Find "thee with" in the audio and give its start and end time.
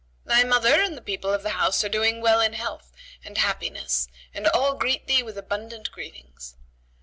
5.05-5.37